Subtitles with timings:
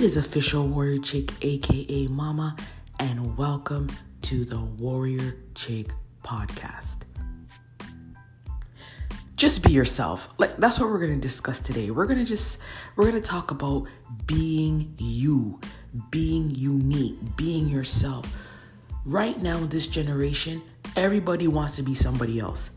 [0.00, 2.56] It is official Warrior Chick, aka Mama,
[2.98, 3.90] and welcome
[4.22, 5.88] to the Warrior Chick
[6.24, 7.02] podcast.
[9.36, 10.32] Just be yourself.
[10.38, 11.90] Like that's what we're going to discuss today.
[11.90, 12.60] We're going to just
[12.96, 13.88] we're going to talk about
[14.24, 15.60] being you,
[16.10, 18.34] being unique, being yourself.
[19.04, 20.62] Right now this generation,
[20.96, 22.70] everybody wants to be somebody else.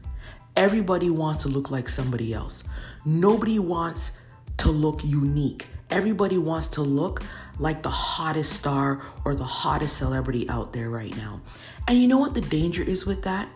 [0.58, 2.66] Everybody wants to look like somebody else.
[3.06, 4.12] Nobody wants
[4.58, 5.68] to look unique.
[5.94, 7.22] Everybody wants to look
[7.60, 11.40] like the hottest star or the hottest celebrity out there right now.
[11.88, 13.48] And you know what the danger is with that?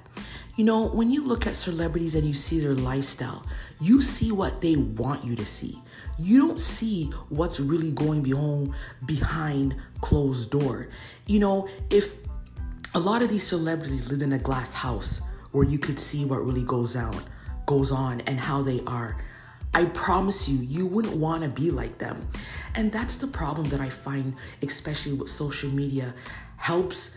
[0.56, 3.44] You know, when you look at celebrities and you see their lifestyle,
[3.82, 5.82] you see what they want you to see.
[6.20, 8.72] You don't see what's really going behind
[9.08, 10.90] behind closed door.
[11.26, 12.14] You know, if
[12.94, 15.22] a lot of these celebrities lived in a glass house
[15.54, 17.20] where you could see what really goes on,
[17.66, 19.18] goes on and how they are,
[19.78, 22.28] I promise you, you wouldn't want to be like them.
[22.74, 26.16] And that's the problem that I find, especially with social media,
[26.56, 27.12] helps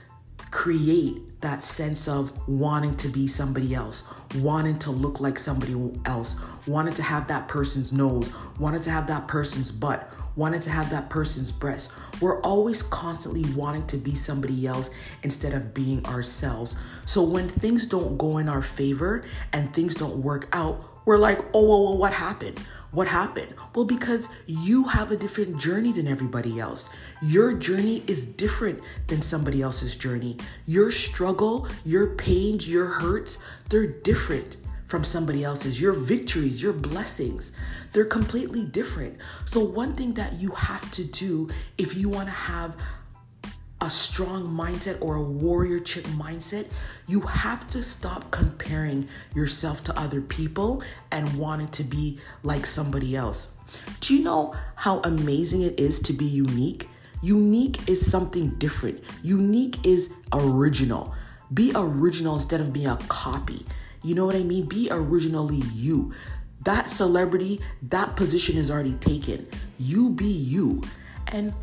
[0.50, 6.36] create that sense of wanting to be somebody else, wanting to look like somebody else,
[6.66, 10.90] wanting to have that person's nose, wanting to have that person's butt, wanting to have
[10.90, 11.90] that person's breast.
[12.20, 14.90] We're always constantly wanting to be somebody else
[15.22, 16.76] instead of being ourselves.
[17.06, 19.24] So when things don't go in our favor
[19.54, 22.58] and things don't work out, we're like, oh, well, well, what happened?
[22.92, 23.54] What happened?
[23.74, 26.90] Well, because you have a different journey than everybody else.
[27.22, 30.36] Your journey is different than somebody else's journey.
[30.66, 35.80] Your struggle, your pains, your hurts, they're different from somebody else's.
[35.80, 37.52] Your victories, your blessings,
[37.92, 39.18] they're completely different.
[39.44, 41.48] So, one thing that you have to do
[41.78, 42.76] if you want to have
[43.80, 46.68] a strong mindset or a warrior chick mindset,
[47.06, 53.16] you have to stop comparing yourself to other people and wanting to be like somebody
[53.16, 53.48] else.
[54.00, 56.88] Do you know how amazing it is to be unique?
[57.22, 59.02] Unique is something different.
[59.22, 61.14] Unique is original.
[61.52, 63.64] Be original instead of being a copy.
[64.02, 64.66] You know what I mean?
[64.66, 66.12] Be originally you.
[66.64, 69.46] That celebrity, that position is already taken.
[69.78, 70.82] You be you.
[71.28, 71.54] And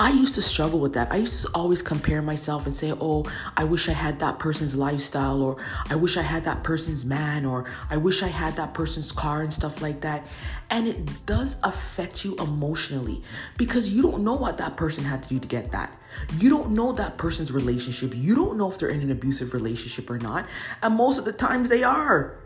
[0.00, 1.12] I used to struggle with that.
[1.12, 4.74] I used to always compare myself and say, oh, I wish I had that person's
[4.74, 8.72] lifestyle, or I wish I had that person's man, or I wish I had that
[8.72, 10.26] person's car and stuff like that.
[10.70, 13.20] And it does affect you emotionally
[13.58, 15.92] because you don't know what that person had to do to get that.
[16.38, 18.14] You don't know that person's relationship.
[18.16, 20.46] You don't know if they're in an abusive relationship or not.
[20.82, 22.39] And most of the times they are.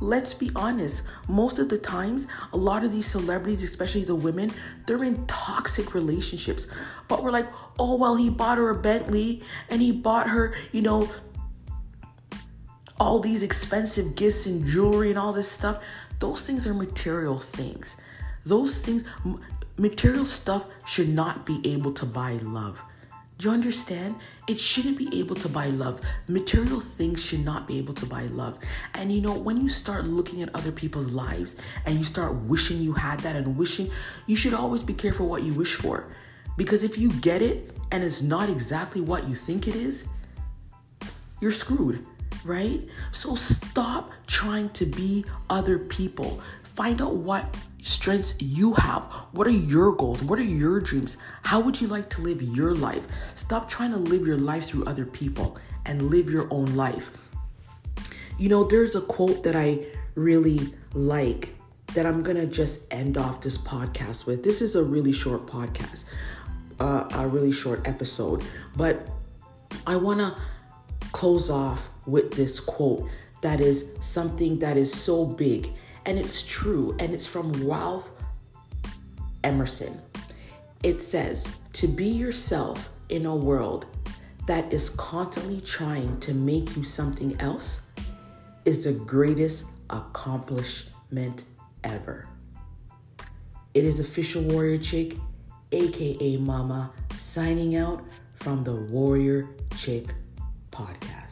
[0.00, 4.52] Let's be honest, most of the times, a lot of these celebrities, especially the women,
[4.86, 6.66] they're in toxic relationships.
[7.08, 10.82] But we're like, oh, well, he bought her a Bentley and he bought her, you
[10.82, 11.08] know,
[13.00, 15.82] all these expensive gifts and jewelry and all this stuff.
[16.18, 17.96] Those things are material things.
[18.44, 19.04] Those things,
[19.78, 22.82] material stuff should not be able to buy love.
[23.38, 24.16] You understand?
[24.48, 26.00] It shouldn't be able to buy love.
[26.26, 28.58] Material things should not be able to buy love.
[28.94, 31.54] And you know, when you start looking at other people's lives
[31.84, 33.90] and you start wishing you had that and wishing,
[34.26, 36.08] you should always be careful what you wish for.
[36.56, 40.06] Because if you get it and it's not exactly what you think it is,
[41.40, 42.06] you're screwed,
[42.42, 42.88] right?
[43.10, 46.40] So stop trying to be other people.
[46.62, 47.54] Find out what
[47.86, 49.04] strengths you have.
[49.32, 50.22] What are your goals?
[50.22, 51.16] What are your dreams?
[51.44, 53.06] How would you like to live your life?
[53.34, 57.10] Stop trying to live your life through other people and live your own life.
[58.38, 61.54] You know, there's a quote that I really like
[61.94, 64.42] that I'm going to just end off this podcast with.
[64.42, 66.04] This is a really short podcast,
[66.80, 68.44] uh, a really short episode,
[68.76, 69.08] but
[69.86, 70.36] I want to
[71.12, 73.08] close off with this quote
[73.40, 75.72] that is something that is so big
[76.06, 78.08] and it's true, and it's from Ralph
[79.42, 80.00] Emerson.
[80.82, 83.86] It says, To be yourself in a world
[84.46, 87.80] that is constantly trying to make you something else
[88.64, 91.42] is the greatest accomplishment
[91.82, 92.28] ever.
[93.74, 95.16] It is official Warrior Chick,
[95.72, 98.04] aka Mama, signing out
[98.36, 100.14] from the Warrior Chick
[100.70, 101.25] podcast.